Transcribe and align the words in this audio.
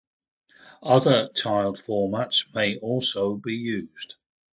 Other 0.81 1.29
tiled 1.29 1.77
formats 1.77 2.45
may 2.55 2.75
also 2.77 3.35
be 3.35 3.53
used. 3.53 4.15